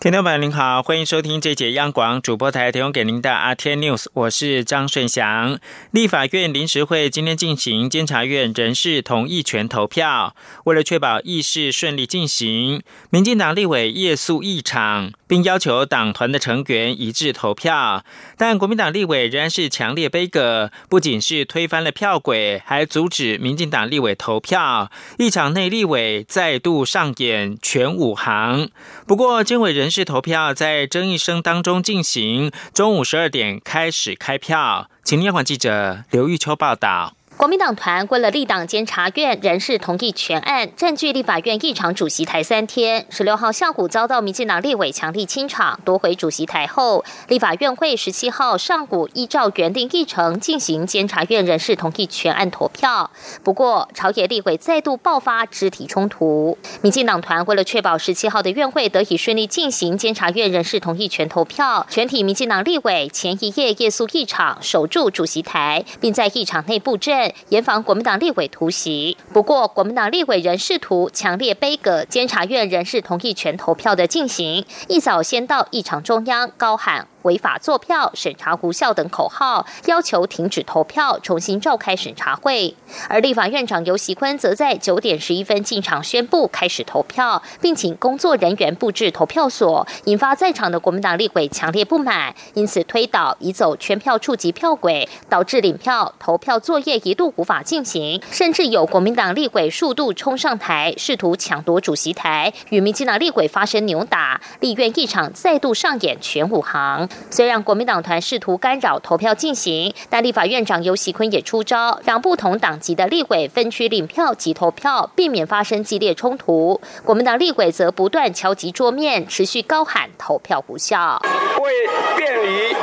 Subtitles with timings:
[0.00, 5.58] 听众朋友您好，欢迎收听这节央广主播台提供给您的阿天 News，我是张顺祥。
[5.90, 12.80] 立法院临时会今天进行监察院人事同意权投票，为了确保议事顺利进行，
[13.10, 15.10] 民进党立委夜宿议场。
[15.28, 18.02] 并要求党团的成员一致投票，
[18.38, 24.90] 但国民党立委仍然是强烈悲歌，不仅是推翻了票轨，还阻止民进党立委投票。
[25.18, 28.70] 一场内立委再度上演全武行。
[29.06, 34.90] 不过，监委人是投票在争议声当中进行，中午十二点开始开票。
[35.04, 37.17] 请央广记者刘玉秋报道。
[37.38, 43.06] 国民党团为了立党监察院人事同意权案，占据立法院议场主席台三天。
[43.10, 53.08] 十六号下午遭到民进党立委强力清场，夺回主席台后，立法院会十七号上午依照原定议程进行监察院人事同意权案投票。
[53.44, 56.58] 不过，朝野立委再度爆发肢体冲突。
[56.82, 67.27] 民进党团为了确保十七号的院会得以顺利进行监察院人事同意权投票，全体民进党立委前一夜夜宿议场，守住主席台，并在议场内布阵。
[67.48, 69.16] 严防国民党立委突袭。
[69.32, 77.06] 不过，国民党立委人试图强烈背阁监察院人事同意权投票的进行，一早先到议场中央高喊。
[77.22, 82.74] 违法作票、审查无效等口号，要求停止投票，重新召开审查会。
[83.08, 107.07] 而立法院长游锡坤则在九点十一分进场宣布开始投票，并请工作人员布置投票所，引发在场的国民党立委强烈不满，因此推倒移走全票触及票轨，导致领票投票作业一度无法进行，甚至有国民党立委数度冲上台，试图抢夺主席台，与民进党立委发生扭打，立院一场再度上演全武行。
[107.30, 116.80] 虽然国民党团试图干扰投票进行，但立法院长游锡坤也出招，让不同党籍的立委分区领票及投票，避免发生激烈冲突。
[117.04, 121.20] 国民党立委则不断敲击桌面，持续高喊投票无效。
[121.60, 121.72] 为
[122.16, 122.74] 便于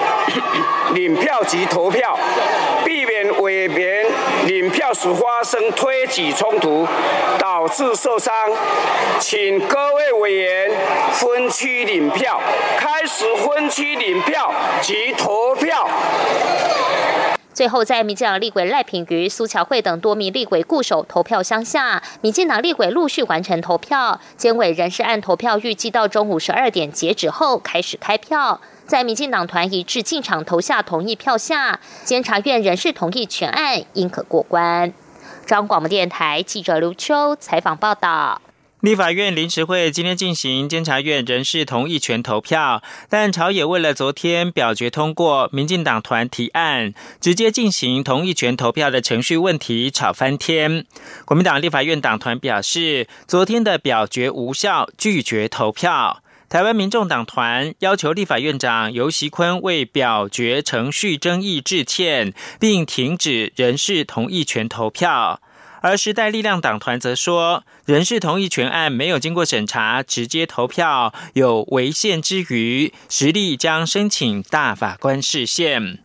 [0.94, 2.18] 领票及投票，
[2.84, 3.95] 避免委别
[4.66, 6.88] 领票时发生推挤冲突，
[7.38, 8.34] 导致受伤，
[9.20, 10.72] 请各位委员
[11.12, 12.42] 分区领票，
[12.76, 15.88] 开始分区领票及投票。
[17.54, 24.20] 最后，在民进党立委赖品妤、苏巧慧等多名立委固守投票箱下，民进党立委陆续完成投票。
[24.36, 28.60] 监委人事案投票预计到中午十二点截止后开始开票。
[28.88, 34.94] 在民进党团一致进场投下同意票下，监察院人事同意全案应可过关。
[35.46, 38.42] 中央广播电台记者刘秋采访报道。
[38.82, 50.86] 立法院临时会今天进行监察院人事同意权投票，但朝野为了昨天表决通过民进党团提案，直接进行同意权投票的程序问题吵翻天。
[51.26, 56.22] 国民党立法院党团表示，昨天的表决无效，拒绝投票。
[56.56, 65.42] 台湾民众党团要求立法院长游锡坤为表决程序争议致歉，并停止人事同意权投票。
[65.82, 76.00] 而时代力量党团则说，人事同意权案没有经过审查，直接投票有违宪之余，实力将申请大法官释宪。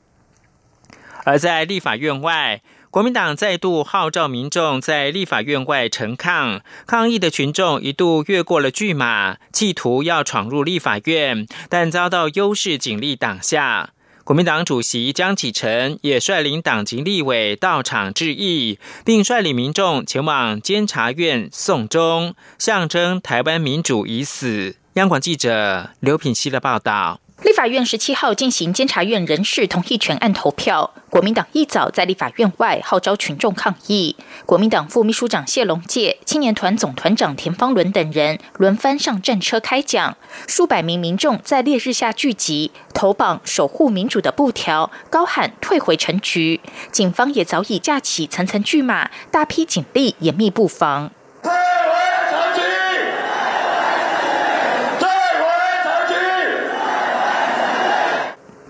[1.23, 13.91] 而在立法院外，国民党再度号召民众在立法院外陈抗，抗议的群众一度越过了巨马，企图要闯入立法院，但遭到优势警力挡下。
[14.25, 24.75] 国民党主席江启臣也率领党籍立委到场致意，并率领民众前往监察院送终，象征台湾民主已死。
[24.95, 27.21] 央广记者刘品希的报道。
[27.43, 34.15] 立法院十七号进行监察院人事同意权案投票，国民党一早在立法院外号召群众抗议。
[34.45, 46.61] 国民党副秘书长谢龙介、青年团总团长田方伦等人轮番上战车开讲，数百名民众在烈日下聚集，投绑守护民主的布条，高喊退回城局。
[46.93, 51.11] 警方也早已架起层层巨马，大批警力严密布防。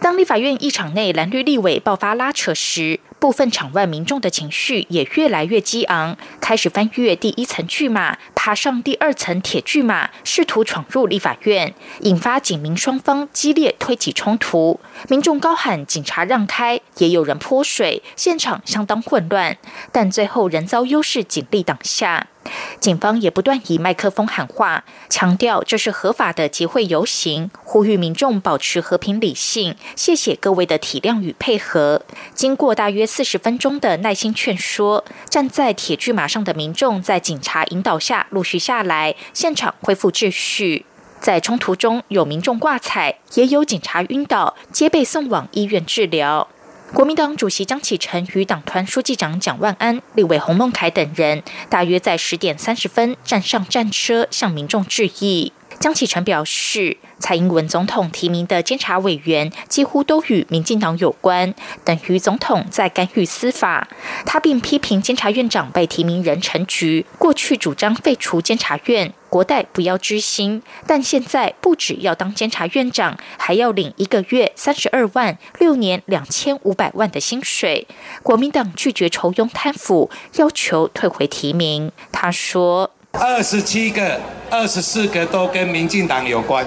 [0.02, 14.80] 当立法院议场内蓝绿立委爆发拉扯时，部分场外民众的情绪也越来越激昂，开始翻越第一层巨马，爬上第二层铁巨马，试图闯入立法院，引发警民双方激烈推挤冲突。
[15.08, 19.58] 民众高喊“警察让开”，也有人泼水，现场相当混乱，
[19.92, 22.28] 但最后仍遭优势警力挡下。
[22.80, 29.76] 警方也不断以麦克风喊话，强调这是合法的集会游行，呼吁民众保持和平理性。
[29.94, 32.02] 谢谢各位的体谅与配合。
[32.34, 40.86] 经过大约四十分钟的耐心劝说，站在铁巨马上的民众在警察引导下陆续下来，现场恢复秩序。
[41.20, 46.46] 在冲突中，有民众挂彩，也有警察晕倒，皆被送往医院治疗。
[46.94, 55.52] 国民党主席江启臣与党团书记长蒋万安、立委洪孟凯等人，大约在十点三十分站上战车，向民众致意。
[55.80, 63.88] 江启臣表示，蔡英文总统提名的监察委员几乎都与民进党有关，等于总统在干预司法。
[64.26, 77.88] 他并批评监察院长被提名人陈菊过去主张废除监察院，国代不要知心，但现在不只要当监察院长，还要领一个月三十二万、六年两千五百万的薪水。
[78.22, 81.90] 国民党拒绝酬庸贪腐，要求退回提名。
[82.12, 82.90] 他说。
[83.12, 84.18] 二十七个、
[84.50, 86.64] 二十四个都跟民进党有关，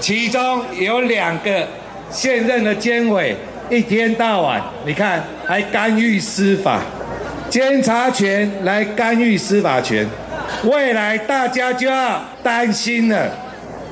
[0.00, 1.66] 其中有两个
[2.10, 3.34] 现任的监委，
[3.70, 6.80] 一天到晚，你看还干预司法，
[7.48, 10.06] 监察权来干预司法权，
[10.64, 13.30] 未来大家就要担心了，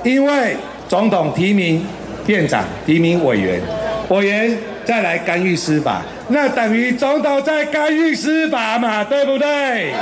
[0.02, 0.56] 因为
[0.88, 1.86] 总统提名
[2.26, 3.60] 院长、提名委员，
[4.08, 9.92] 委员再来干预司法，那等于总统在干预司法嘛，对不对？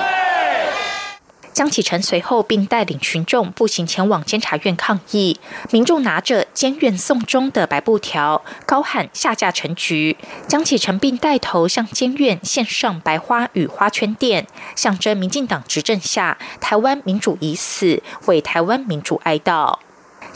[1.52, 5.38] 江启臣随后并带领群众步行前往监察院抗议，
[5.70, 10.16] 民众拿着“监院送终”的白布条，高喊“下架陈局”。
[10.46, 19.78] 江启臣并带头向监院献上白花与花圈垫，象征民进党执政下台湾民主已死，为台湾民主哀悼。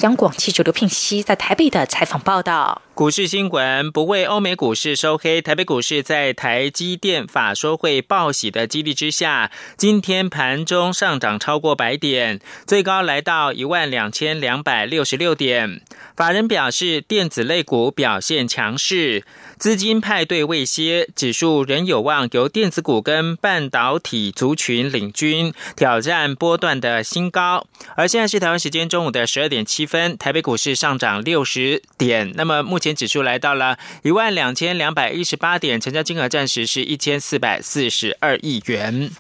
[0.01, 2.83] 央广记者刘聘熙在台北的采访报道。
[2.95, 15.81] 股市新闻不为欧美股市收黑，台北股市在台积电法说会报喜的激励之下，今天盘中上涨超过百点，最高来到一万两千两百六十六点。
[16.17, 19.25] 法人表示，电子类股表现强势，
[19.59, 27.67] 资金派对未歇，指数仍有望由电子股跟半导体族群领军，挑战波段的新高。
[27.97, 39.11] 而现在是台湾时间中午的十二点七分，台北股市上涨六十点，那么目前指数来到了一万两千两百一十八点，成交金额暂时是一千四百四十二亿元。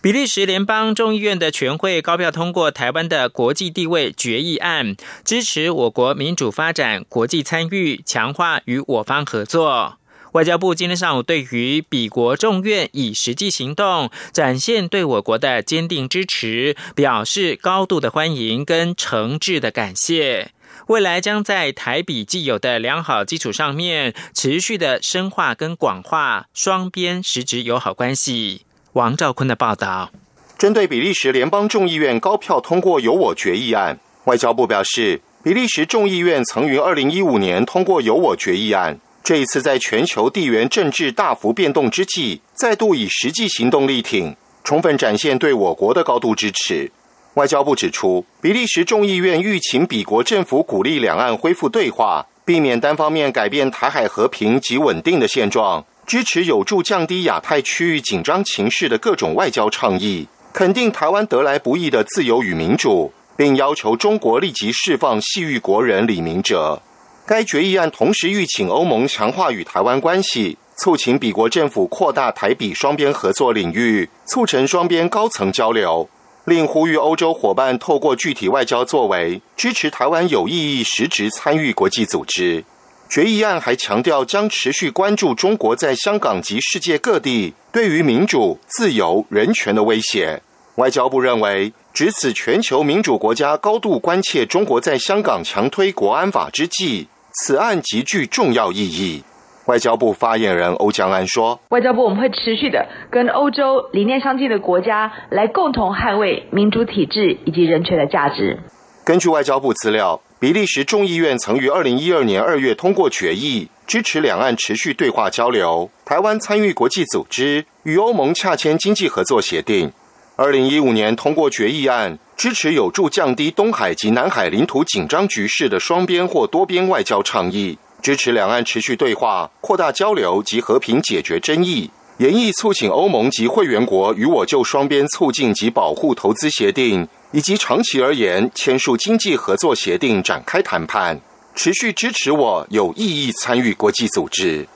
[0.00, 4.94] 比利时联邦众议院的全会高票通过台湾的国际地位决议案，
[5.24, 9.98] 支持我国民主发展、国际参与、强化与我方合作。
[10.32, 20.50] 外交部今天上午对于比国众院以实际行动展现对我国的坚定支持，表示高度的欢迎跟诚挚的感谢。
[20.88, 28.62] 未来将在台比既有的良好基础上面，持续的深化跟广化双边实质友好关系。
[28.92, 30.10] 王兆坤的报道：
[30.58, 46.92] 针对比利时联邦众议院高票通过“由我决议案”，外交部表示，比利时众议院曾于二零一五年通过“由我决议案”，这一次在全球地缘政治大幅变动之际，再度以实际行动力挺，充分展现对我国的高度支持。
[47.34, 55.84] 外交部指出，比利时众议院欲请比国政府鼓励两岸恢复对话，避免单方面改变台海和平及稳定的现状。
[56.06, 66.80] 支持有助降低亚太区域紧张情势的各种外交倡议，肯定台湾得来不易的自由与民主，并要求中国立即释放系域国人李明哲。
[67.26, 76.06] 该决议案同时欲请欧盟强化与台湾关系，促请比国政府扩大台比双边合作领域，促成双边高层交流，
[76.44, 82.64] 另呼吁欧洲伙伴透过具体外交作为，支持台湾有意义实质参与国际组织。
[83.08, 90.42] 决议案还强调，将持续关注中国在香港及世界各地对于民主、自由、人权的威胁。
[90.76, 99.22] 外交部认为，值此全球民主国家高度关切中国在香港强推国安法之际，此案极具重要意义。
[99.66, 108.58] 外交部发言人欧江安说：“外交部我们会持续的跟欧洲理念相近的国家来共同捍卫民主体制以及人权的价值。”
[109.04, 110.20] 根据外交部资料。
[110.40, 115.90] 比利时众议院曾于二零一二年二月通过决议，支持两岸持续对话交流。
[116.04, 119.90] 台湾参与国际组织，与欧盟洽签经济合作协定。
[120.36, 131.90] 二零一五年通过决议案，支持有助降低东海及南海领土紧张局势的双边或多边外交倡议，支持两岸持续对话、扩大交流及和平解决争议。
[132.18, 141.18] 严议促请欧盟及会员国与我就双边促进及保护投资协定以及长期而言签署经济合作协定展开谈判，
[141.54, 144.68] 持续支持我有意义参与国际组织。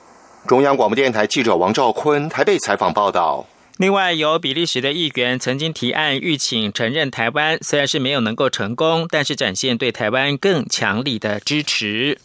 [0.47, 3.45] 中央广播电台记者王兆坤台北采访报道。
[3.77, 12.17] 另外，有比利时的议员曾经提案欲请承认台湾，虽然是没有能够成功，但是展现对台湾更强力的支持。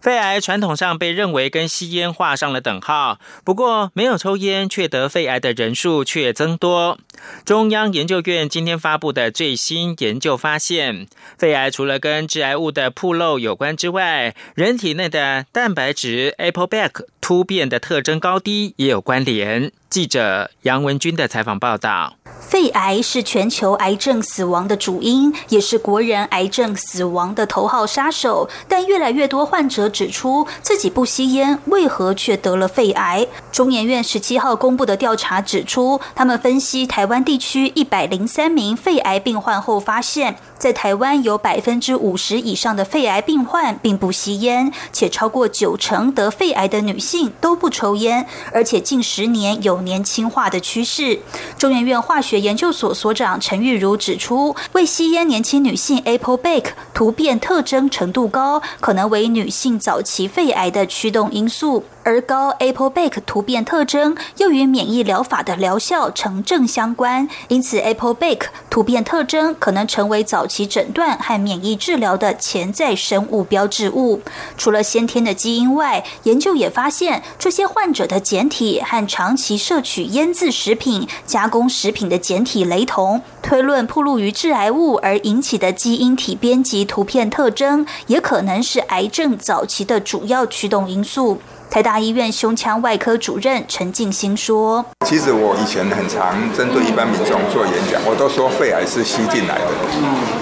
[0.00, 6.98] 肺癌传统上被认为跟吸烟画上了等号，不过没有抽烟却得肺癌的人数却增多。
[7.44, 19.72] 中央研究院今天发布的最新研究发现，肺癌除了跟致癌物的铺漏有关之外，人体内的蛋白质 a p p l e b a c k 突变的特征高低也有关联。
[19.90, 22.14] 记者杨文军的采访报道。
[22.40, 28.48] 肺癌是全球癌症死亡的主因，也是国人癌症死亡的头号杀手。
[28.68, 33.26] 但越来越多患者指出自己不吸烟，为何却得了肺癌？
[33.50, 40.36] 中研院十七号公布的调查指出，他们分析台湾地区一百零三名肺癌病患后发现。
[40.58, 51.18] 在台湾，有百分之五十以上的肺癌病患并不吸烟，且超过九成得肺癌的女性都不抽烟，而且近十年有年轻化的趋势。
[51.56, 61.84] 中研院化学研究所所长陈玉如指出，未吸烟年轻女性 Apple Bake 突变特征程度高，可能为女性早期肺癌的驱动因素。
[62.08, 74.22] 而高 ApoB 突变特征又与免疫疗法的疗效成正相关，因此 ApoB 突变特征可能成为早期诊断和免疫治疗的潜在生物标志物。
[74.56, 91.38] 除了先天的基因外，研究也发现这些患者的简体和长期摄取腌制食品、加工食品的简体雷同，推论暴露于致癌物而引起的基因体编辑突变特征，也可能是癌症早期的主要驱动因素。
[91.70, 99.68] 台大医院胸腔外科主任陈静心说：“其实我以前很常针对一般民众做演讲，我都说肺癌是吸进来的，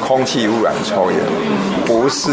[0.06, 1.18] 空气污染、抽烟，
[1.84, 2.30] 不是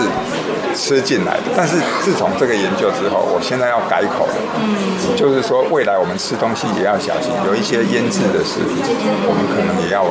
[0.75, 1.49] 吃进来的。
[1.57, 8.77] 但是自从这个研究之后，我现在要改口了，就是说未来我们吃东西也要小心，有一些腌制的食品，
[9.25, 10.05] 我们可能也要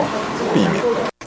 [0.52, 0.82] 避免。”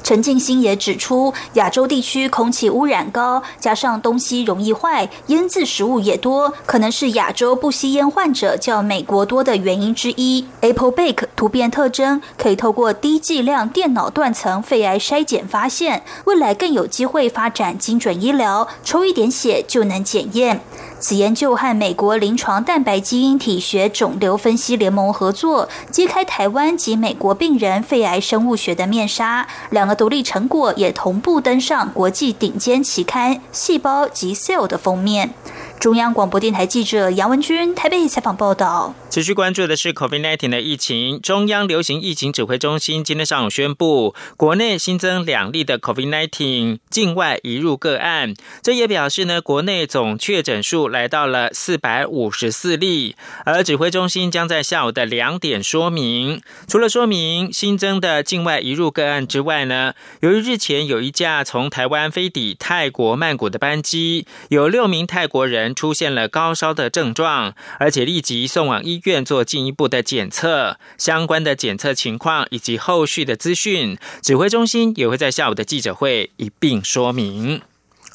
[0.06, 10.46] 陈静心也指出，亚洲地区空气污染高，加上东西容易坏，腌制食物也多，可能是亚洲不吸烟患者较美国多的原因之一。
[10.62, 20.62] Apple Bake 突变特征可以透过低剂量电脑断层肺癌筛检发现，未来更有机会发展精准医疗，抽一点血就能检验。
[21.00, 29.48] 此研究和美国临床蛋白基因体学肿瘤分析联盟合作，揭开台湾及美国病人肺癌生物学的面纱。
[29.70, 35.34] 两个独立成果也同步登上国际顶尖期刊《细胞》及《Cell》的封面。
[35.80, 38.94] 中央广播电台记者杨文君台北采访报道。
[39.16, 41.22] 持续关注的是 COVID-19 的疫情。
[41.22, 48.34] 中央流行疫情指挥中心今天上午宣布，国内新增两例的 COVID-19 境外移入个案。
[48.62, 53.16] 这也表示呢，国内总确诊数来到了四百五十四例。
[53.46, 69.02] 而指挥中心将在下午的两点说明，除了说明新增的境外移入个案之外呢，由于日前有一架从台湾飞抵泰国曼谷的班机，有六名泰国人出现了高烧的症状，而且立即送往医。
[69.06, 77.62] 愿做进一步的检测，相关的检测情况以及后续的资讯，指挥中心也会在下午的记者会一并说明。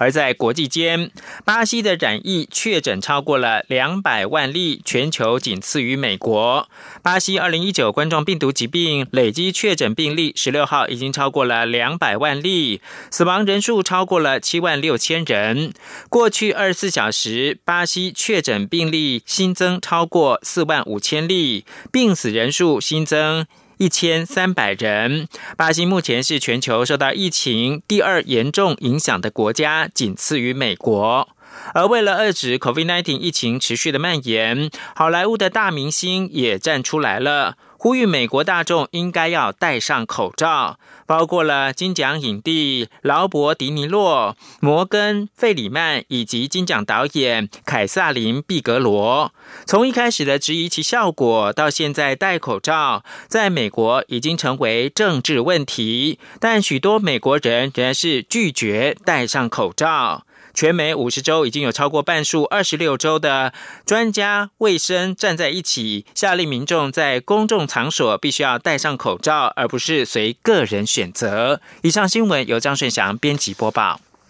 [0.00, 1.11] 而在国际间，
[1.45, 6.66] 巴西的染疫确诊超过了两百万例，全球仅次于美国。
[7.02, 12.80] 巴西二零一九冠状病毒疾病累计确诊病例十六号已经超过了两百万例，
[13.11, 15.75] 死亡人数超过了七万六千人。
[16.09, 23.47] 过去二十四小时，巴西确诊病例新增超过四万五千例，病死人数新增。
[23.81, 25.27] 一千三百人。
[25.57, 31.31] 巴西目前是全球受到疫情第二严重影响的国家，仅次于美国。
[31.73, 37.57] 而为了遏制 COVID-19 疫情持续的蔓延，好莱坞的大明星也站出来了。
[37.79, 40.79] 呼吁美国大众应该要戴上口罩，
[41.11, 49.35] 包括了金奖影帝劳勃·迪尼洛、摩根·费里曼以及金奖导演凯撒琳·毕格罗。
[49.67, 56.21] 从一开始的质疑其效果，到现在戴口罩，在美国已经成为政治问题。
[56.38, 60.25] 但许多美国人仍然是拒绝戴上口罩。
[60.54, 63.52] 全美五十州已经有超过半数二十六州的
[63.87, 71.61] 专家卫生站在一起，下令民众在公众场所必须要戴上口罩，而不是随个人选择。
[71.83, 74.00] 以上新闻由张顺祥编辑播报。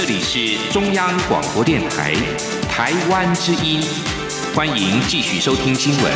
[0.00, 2.14] 这里是中央广播电台
[2.70, 3.82] 台湾之音，
[4.54, 6.10] 欢迎继续收听新闻。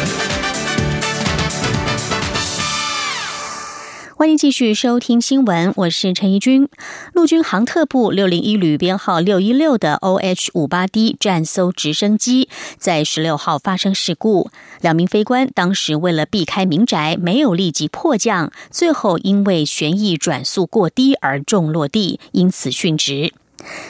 [4.17, 6.67] 欢迎继续收听新闻，我是陈怡君。
[7.13, 12.49] 陆军航特部六零一旅编号六一六的 OH 五八 D 战搜直升机
[12.79, 14.51] 在十六号发生事故，
[14.81, 23.35] 两名飞官当时为了避开民宅，没有立即迫降，最后因为旋翼转速过低而重落地，因此殉职。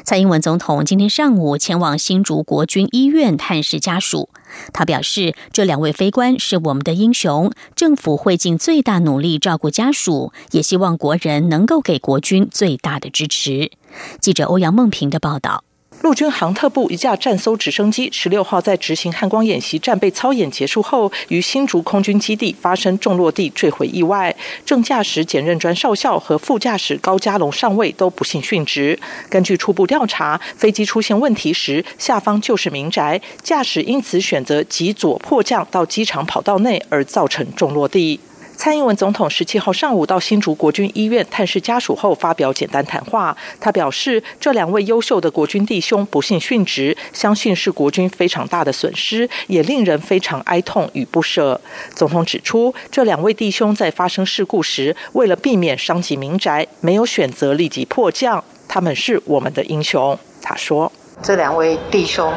[0.05, 4.29] 蔡英文总统今天上午前往新竹国军医院探视家属，
[4.73, 13.73] 他表示，这两位飞官是我们的英雄，政府会尽最大努力照顾家属，也希望国人能够给国军最大的支持。
[14.21, 15.65] 记者欧阳梦平的报道。
[16.05, 29.01] 陆军航特部一架战搜直升机十六号在执行汉光演习战备操演结束后，于新竹空军基地发生重落地坠毁意外，正驾驶简任专少校和副驾驶高家龙上尉都不幸殉职。
[29.31, 38.21] 根据初步调查，飞机出现问题时，下方就是民宅，驾驶因此选择急左迫降到机场跑道内，而造成重落地。
[38.57, 43.37] 蔡英文总统十七号上午到新竹国军医院探视家属后，发表简单谈话。
[43.61, 51.61] 他表示，这两位优秀的国军弟兄不幸殉职，相信是国军非常大的损失，也令人非常哀痛与不舍。
[51.95, 60.19] 总统指出，这两位弟兄在发生事故时，为了避免伤及民宅，没有选择立即迫降，他们是我们的英雄。
[60.41, 60.91] 他说，
[61.23, 62.33] 这两位弟兄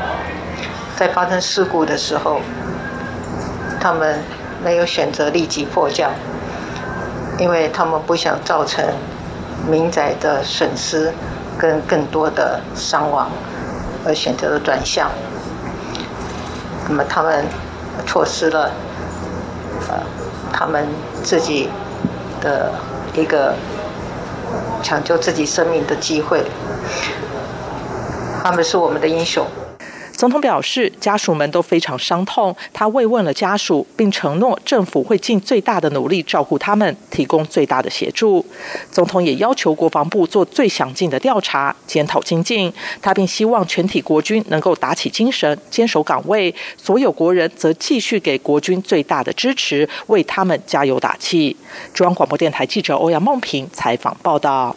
[0.97, 2.41] 在发生事故的时候，
[3.79, 4.19] 他们。
[4.63, 6.11] 没有选择立即迫降，
[7.37, 8.83] 因为他们不想造成
[9.69, 11.13] 民宅的损失
[11.57, 13.29] 跟更多的伤亡，
[14.05, 15.09] 而选择了转向。
[16.87, 17.45] 那么他们
[18.05, 18.71] 错失了
[19.89, 19.95] 呃
[20.53, 20.87] 他们
[21.21, 21.69] 自己
[22.41, 22.71] 的
[23.13, 23.53] 一个
[24.81, 26.43] 抢救自己生命的机会。
[28.41, 29.45] 他们是我们的英雄。
[30.17, 32.53] 总统表示，家属们都非常伤痛。
[32.73, 38.43] 他慰问了家属，并承诺政府会尽最大的努力照顾他们，提供最大的协助。
[38.91, 42.73] 总统也要求国防部做最详尽的调查，检讨精进。
[42.99, 46.53] 他并希望全体国军能够打起精神，坚守岗位。
[46.75, 51.55] 所有国人则继续给国军最大的支持，为他们加油打气。
[51.93, 54.75] 中央广播电台记者欧阳梦平采访报道。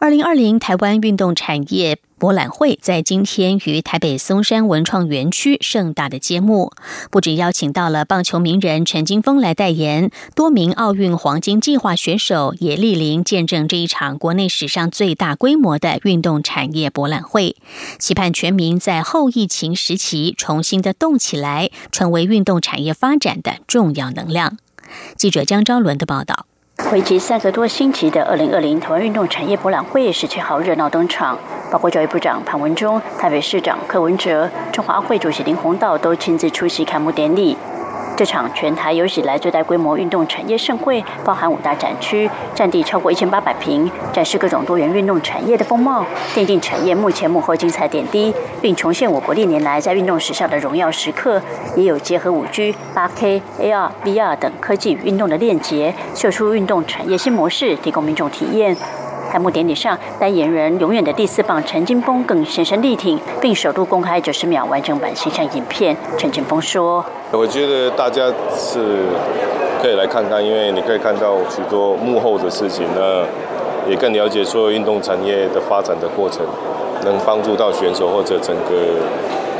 [0.00, 6.72] 二零二零台湾运动产业博览会在今天于台北松山文创园区盛大的揭幕，
[7.10, 17.56] 不止邀请到了棒球名人陈金峰来代言，多名奥运黄金计划选手也莅临见证这一场国内史上最大规模的运动产业博览会，
[17.98, 24.56] 期盼全民在后疫情时期重新的动起来，成为运动产业发展的重要能量。
[25.14, 26.46] 记者江昭伦的报道。
[26.92, 31.38] 为期三个多星期的二零二零台湾运动产业博览会十七号热闹登场，
[31.70, 37.56] 包括教育部长潘文忠、台北市长柯文哲、中华会主席林鸿道都亲自出席开幕典礼。
[38.20, 46.04] 这场全台有史以来最大规模运动产业盛会，包含五大展区，占地超过一千八百平，展示各种多元运动产业的风貌，
[46.34, 51.40] 奠定产业目前幕后精彩点滴，并重现我国历年来在运动史上的荣耀时刻。
[51.74, 58.76] 也有结合五 G、八 K、AR、VR 等科技与运动的链接，秀出运动产业新模式，提供民众体验。
[59.30, 65.96] 开幕典礼上，代言人永远的第四棒陈金峰更现身力挺，并首度公开九十秒完整版形象影片。
[66.18, 68.80] 陈金峰说：“我觉得大家是
[69.80, 73.24] 可以来看看，因为你可以看到许多幕后的事情，那
[73.88, 76.44] 也更了解所有运动产业的发展的过程，
[77.04, 78.98] 能帮助到选手或者整个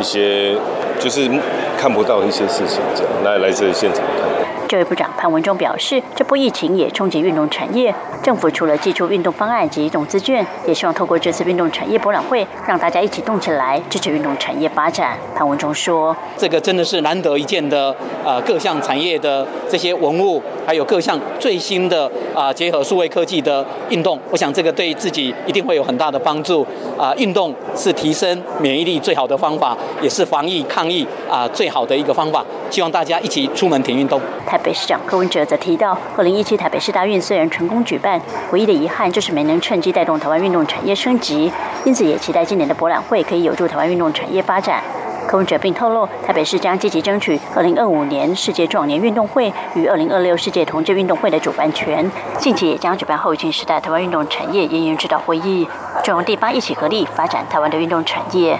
[0.00, 0.56] 一些
[0.98, 1.30] 就是
[1.78, 4.28] 看不到一些事情，这样来来这里现场看。”
[4.66, 15.16] 教育部长潘文忠表示，这波疫情也冲击运动产业，政府除了寄出运动方案及动资券，也希望透过这次运动产业博览会，让大家一起动起来，支持运动产业发展。
[15.34, 26.66] 潘文忠说：“这个真的是难得一见的，呃，各项产业的这些文物，还有各项最新的，呃啊结合数位科技的运动，我想这个对自己一定会有很大的帮助
[26.98, 27.14] 啊。
[27.16, 32.44] 运动是提升免疫力最好的方法，也是防疫抗疫啊最好的一个方法。
[32.70, 34.20] 希望大家一起出门体运动。
[34.46, 38.09] 台北市长柯文哲则提到，二零一七台北市大运虽然成功举办，
[38.52, 41.52] 唯一的遗憾就是没能趁机带动台湾运动产业升级，
[41.84, 44.82] 因此也期待今年的博览会可以有助台湾运动产业发展。
[45.26, 55.68] 柯文哲并透露，台北市将积极争取二零二五年世界壮年运动会与二零二六世界同志运动会的主办权，近期也将举办后疫情时代台湾运动产业研员指导会议，
[56.02, 58.58] 中第八一起合力发展台湾的运动产业。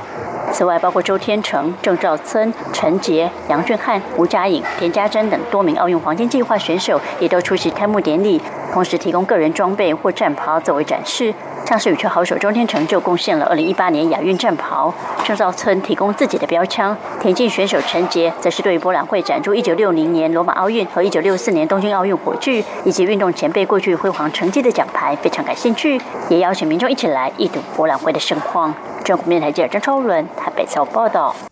[0.52, 8.40] 此外，包括周天成、郑兆森、陈杰、杨俊汉、吴佳颖、田家珍等多名奥运黄金计划选手也都出席开幕典礼，
[8.72, 11.34] 同时提供个人装备或战袍作为展示。
[11.66, 14.92] 像是羽球好手周天成就贡献了二零一八年亚运战袍，
[15.24, 28.74] 郑兆村提供自己的标枪，田径选手陈杰则是对博览会展出一九六零年罗马奥运和一九六四年东京奥运火炬以及运动前辈过去辉煌成绩的奖牌非常感兴趣，也邀请民众一起来一睹博览会的盛况。
[29.04, 31.49] 中国面台记者张超伦台北报报道。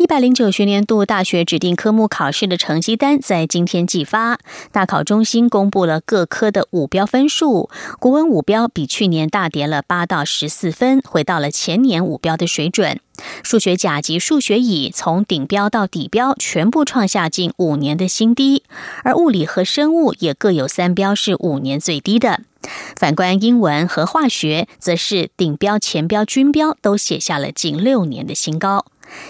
[0.00, 4.38] 一百零九学年度大学指定科目考试的成绩单在今天寄发，
[4.72, 7.68] 大考中心公布了各科的五标分数。
[7.98, 12.98] 国文五标比去年大跌了八到十四分，回到了前年五标的水准。
[13.42, 18.62] 数学甲及数学乙从顶标到底标全部创下近五年的新低，
[19.04, 22.40] 而物理和生物也各有三标是五年最低的。
[22.96, 28.86] 反观英文和化学，则是顶标、前标均标都写下了近六年的新高。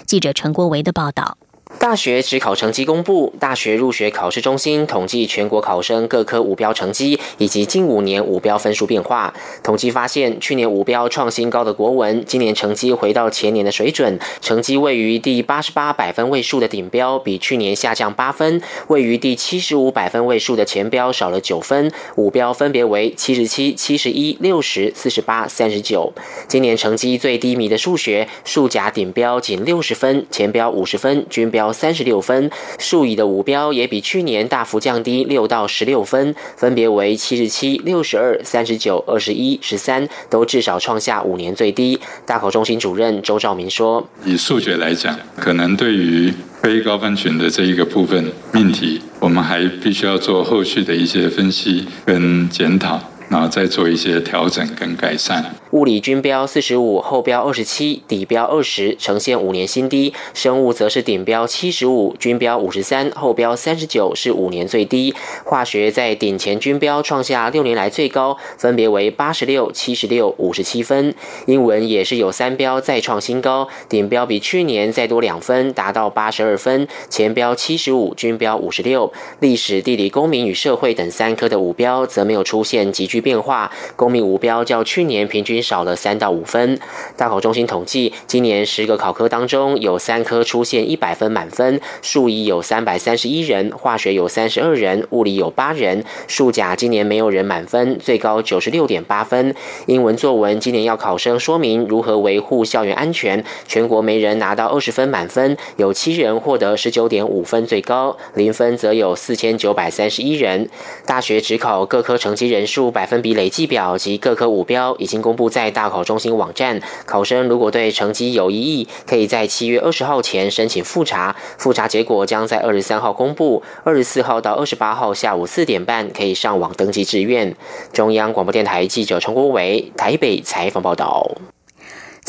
[0.07, 1.38] 记者陈国维的报道。
[1.78, 9.33] 大学指考成绩公布，大学入学考试中心统计全国考生各科五标成绩以及近五年五标分数变化。
[9.62, 26.12] 统计发现，去年五标创新高的国文，今年成绩回到前年的水准，成绩位于第八十八百分位数的顶标比去年下降八分，位于第七十五百分位数的前标少了九分，五标分别为七十七、七十一、六十、四十八、三十九。
[26.48, 31.60] 今年成绩最低迷的数学，数甲顶标仅六十分，前标五十分，均标。
[31.73, 41.99] 三十六分，数乙的五标也比去年大幅降低六到十六分，分别为七十七、六十二、三十九、二十一、十三，都至少创下五年最低。
[42.25, 55.55] 大考中心主任周兆明说：“以数学来讲，可能对于非高分群的这一个部分命题，我们还必须要做后续的一些分析跟检讨。”然后再做一些调整跟改善。
[55.71, 60.12] 物理均标四十五，后标二十七，底标二十，呈现五年新低。
[60.35, 65.14] 生物则是顶标七十五，均标五十三，后标三十九，是五年最低。
[65.45, 71.14] 化学在顶前均标创下六年来最高，分别为八十六、七十六、五十七分。
[71.47, 79.12] 英文也是有三标再创新高，顶标比去年再多两分，达到八十二分，前标七十五，均标五十六。
[79.38, 83.19] 历史、地理、公民与社会等三科的五标则没有出现急剧。
[83.20, 86.78] 变化，公民五标较去年平均少了三到五分。
[87.16, 99.54] 大考中心统计，今年十个考科当中，有三科出现一百分满分，数乙有三百三十一人，化学有三十二人，物理有八人，数甲今年没有人满分，最高九十六点八分。
[99.85, 110.70] 英文作文今年要考生说明如何维护校园安全，全国没人拿到二十分满分，有七人获得十九点五分最高，零分则有四千九百三十一人。
[111.04, 113.10] 大学只考各科成绩人数百。
[113.11, 116.81] 分比累计表及各科五标已经公布在大考中心网站。
[117.05, 123.61] 考生如果对成绩有异议，可以在七月二十号前申请复查，复查结果将在二十三号公布。
[123.83, 127.57] 二十四号到二十八号下午四点半可以上网登记志愿。
[127.92, 131.29] 中央广播电台记者陈国伟台北采访报道。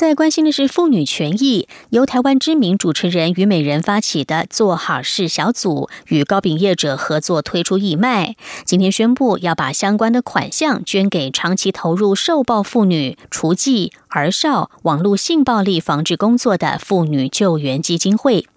[0.02, 8.36] 在关心的是妇女权益，由台湾知名主持人虞美人发起的做好事小组，与高饼业者合作推出义卖。
[8.66, 18.48] 今天宣布要把相关的款项捐给长期投入受暴妇女、雏妓、儿少、网络性暴力防治工作的妇女救援基金会。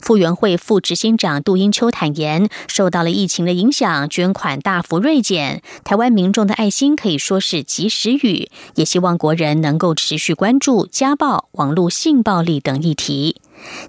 [0.00, 5.62] 傅园会副执行长杜英秋坦言，受到了疫情的影响，捐款大幅锐减。
[5.84, 13.40] 台湾民众的爱心可以说是及时雨，也希望国人能够持续关注家暴、网络性暴力等议题。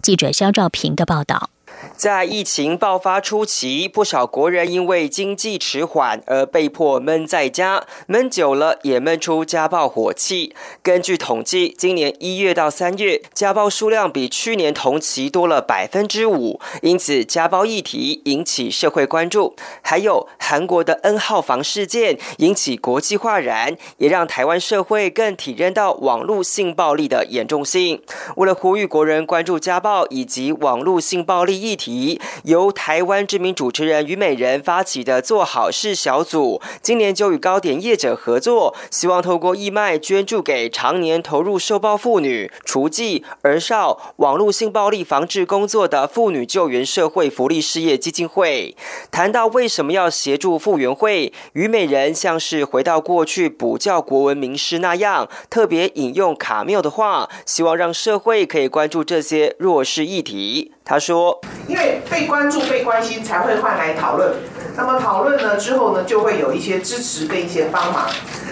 [0.01, 1.52] 记者肖兆平的报道。
[1.95, 10.55] 在疫情爆发初期，不少国人因为经济迟缓而被迫闷在家，闷久了也闷出家暴火气。
[10.81, 19.55] 根据统计，今年一月到三月，家暴数量比去年同期多了百分之五，因此家暴议题引起社会关注。
[19.81, 28.01] 还有韩国的 N 号房事件引起国际哗然，也让台湾社会更体认到网络性暴力的严重性。
[28.35, 31.82] 为了呼吁国人关注家暴以及网络性暴力议题。
[31.83, 48.75] 题，由台湾知名主持人虞美人发起的做好事小组，今年就与糕点业者合作，希望透过义卖捐助给常年投入受暴妇女、雏妓、儿少、网络性暴力防治工作的妇女救援社会福利事业基金会。
[49.11, 60.71] 谈到为什么要协助傅园会，虞美人像是回到过去补教国文名师那样，特别引用卡缪的话，希望让社会可以关注这些弱势议题。
[60.85, 61.39] 他说
[61.73, 64.31] ：“因为被关注、被关心，才会换来讨论。
[64.77, 68.07] 那么讨论呢之后呢，就会有一些支持跟一些帮忙。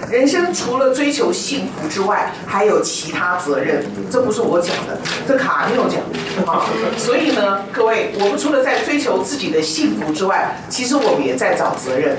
[0.10, 3.86] 人生除了追求幸福之外，还有其他责任。
[4.10, 6.65] 这不是我讲的，这卡缪讲的啊。
[6.97, 12.17] 所以呢，各位，我们除了在追求自己的幸福之外，其实我们也在找责任，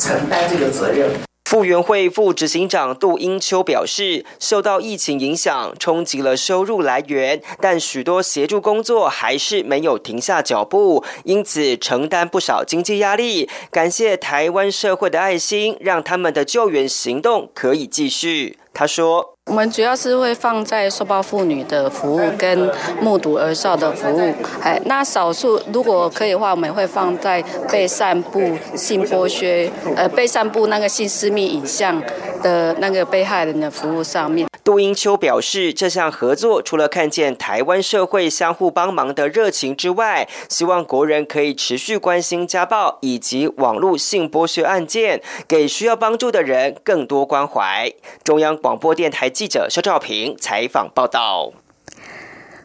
[0.00, 1.08] 承担这个责任。”
[1.50, 13.50] 傅园会副执行长杜英秋表示，受到疫情影响，冲击了收入来源，但许多协助工作还是没有停下脚步，因此承担不少经济压力。
[13.72, 18.56] 感谢台湾社会的爱心，让他们的救援行动可以继续。
[18.72, 19.36] 他说。
[19.46, 32.00] 我们主要是会放在受暴妇女的服务跟目睹儿少的服务，哎，那少数如果可以的话，我们会放在被散布性剥削，呃，被散布那个性私密影像
[32.42, 34.46] 的那个被害人的服务上面。
[34.70, 47.92] 杜英秋表示，这项合作除了看见台湾社会相互帮忙的热情之外，希望国人可以持续关心家暴以及网络性剥削案件，给需要帮助的人更多关怀。
[48.22, 51.50] 中央广播电台记者肖兆平采访报道。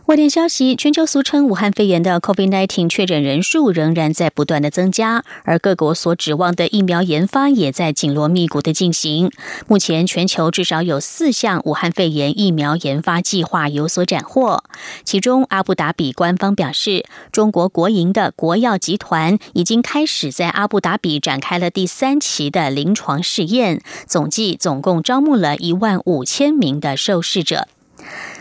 [0.06, 9.32] 外电消息，全球俗称武汉肺炎的 COVID-19 确诊人数仍然在不断的增加，而各国所指望的疫苗研发也在紧锣密鼓的进行。
[9.68, 14.64] 目前，全球至少有四项武汉肺炎疫苗研发计划有所斩获。
[15.04, 27.68] 其中，阿布达比官方表示，中国国营的国药集团已经开始在阿布达比展开了第三期的临床试验，总计总共招募了一万五千名的受试者。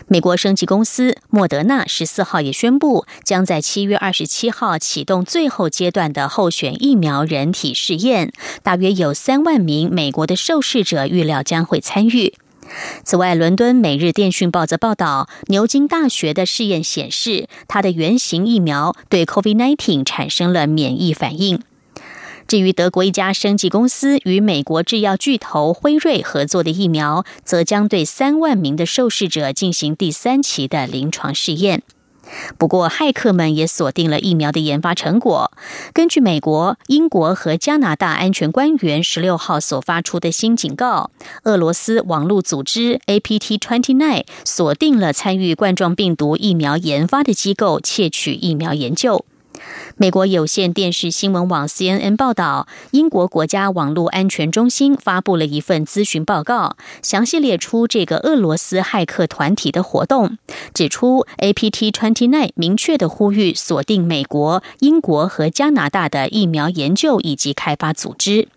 [0.07, 12.35] 美国生技公司莫德纳十四号也宣布，将在七月二十七号启动最后阶段的候选疫苗人体试验，大约有三万名美国的受试者预料将会参与。
[13.03, 21.61] 此外，伦敦《每日电讯报》则报道，牛津大学的试验显示，它的原型疫苗对 COVID-19 产生了免疫反应。
[22.55, 31.83] 至于德国一家生技公司与美国制药巨头辉瑞合作的疫苗，则将对三万名的受试者进行第三期的临床试验。
[32.57, 35.51] 不过，骇客们也锁定了疫苗的研发成果。
[35.93, 41.11] 根据美国、英国和加拿大安全官员十六号所发出的新警告，
[41.43, 49.25] 俄罗斯网络组织 APT Twenty Nine 锁定了参与冠状病毒疫苗研发的机构，窃取疫苗研究。
[49.97, 60.37] 美国有线电视新闻网 CNN 报道，英国国家网络安全中心发布了一份咨询报告，详细列出这个俄罗斯骇客团体的活动，
[60.73, 68.47] 指出 APT Twenty Nine 明确的呼吁锁定美国、英国和加拿大的疫苗研究以及开发组织。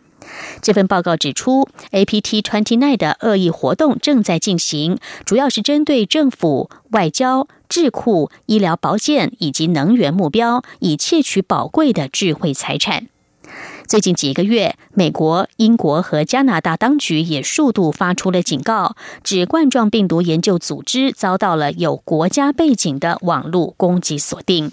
[0.61, 7.49] 这份报告指出，APT Twenty Nine 的恶意活动正在进行，主要是针对政府、外交。
[7.69, 13.09] 智库、医疗保健以及能源目标，以窃取宝贵的智慧财产。
[13.87, 24.73] 最近几个月，美国、英国和加拿大当局也数度发出了警告，指冠状病毒研究组织遭到了有国家背景的网络攻击锁定。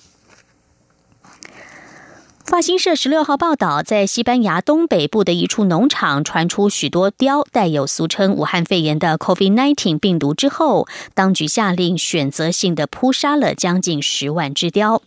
[2.46, 15.02] 法新社十六号报道，在西班牙东北部的一处农场传出许多雕带有俗称武汉肺炎的 COVID-19 病毒之后，当局下令选择性的扑杀了将近十万只雕。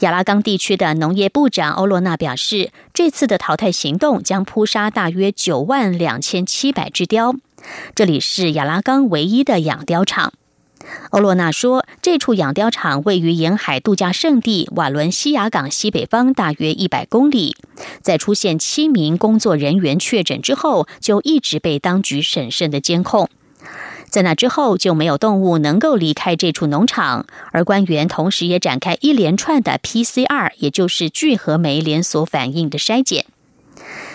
[0.00, 7.34] 亚拉冈地区的农业部长欧洛纳表示，这次的淘汰行动将扑杀大约九万两千七百只雕。
[7.94, 10.34] 这里是亚拉冈唯一的养雕场。
[11.10, 17.56] 欧洛娜说：“这处养貂场位于沿海度假胜地瓦伦西亚港西北方大约一百公里。
[18.02, 23.28] 在出现七名工作人员确诊之后，就一直被当局审慎的监控。
[24.08, 27.26] 在那之后，就没有动物能够离开这处农场。
[27.50, 33.26] 而官员同时也展开一连串的 PCR，也就是聚合酶连锁反应的筛检。”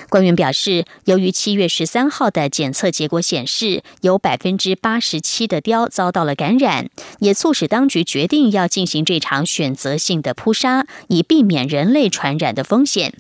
[0.10, 13.14] 官员表示，由于七月十三号的检测结果显示，有百分之八十七的雕遭到了感染，也促使当局决定要进行这场选择性的扑杀，以避免人类传染的风险。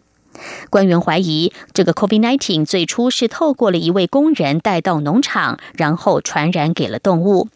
[0.71, 7.49] 官员怀疑，这个 COVID-19 最初是透过了一位工人带到农场，然后传染给了动物。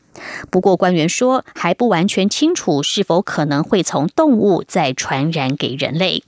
[0.52, 6.24] 不过官员说还不完全清楚是否可能会从动物再传染给人类。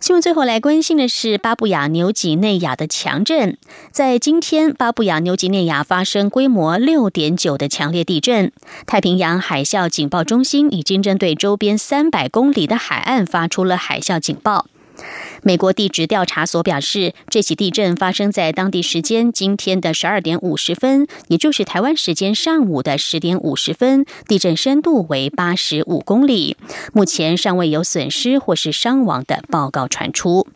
[0.00, 3.58] 新闻最后来关心的是巴布亚纽几内亚的强震。
[3.90, 8.52] 在今天，巴布亚纽几内亚发生规模六点九的强烈地震。
[8.86, 14.66] 太平洋海啸警报中心已经针对周边三百公里的海岸发出了海啸警报。
[15.42, 26.56] 美国地质调查所表示，这起地震发生在当地时间今天的十二点五十分，也就是台湾时间上午的十点五十分，地震深度为八十五公里。
[26.92, 30.46] 目前尚未有损失或是伤亡的报告传出。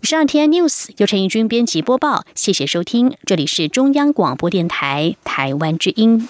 [0.00, 6.26] 以上 T N News 由陈义军编辑播报，谢谢收听，这里是中央广播电台台湾之音。